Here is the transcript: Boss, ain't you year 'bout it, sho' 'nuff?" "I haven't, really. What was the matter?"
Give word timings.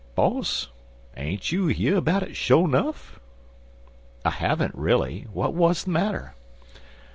Boss, 0.15 0.67
ain't 1.15 1.51
you 1.51 1.67
year 1.67 2.01
'bout 2.01 2.23
it, 2.23 2.35
sho' 2.35 2.65
'nuff?" 2.65 3.19
"I 4.25 4.31
haven't, 4.31 4.73
really. 4.73 5.27
What 5.31 5.53
was 5.53 5.83
the 5.83 5.91
matter?" 5.91 6.33